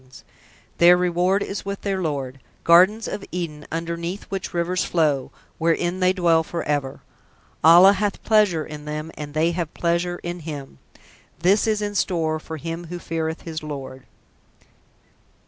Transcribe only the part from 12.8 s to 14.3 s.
who feareth his Lord.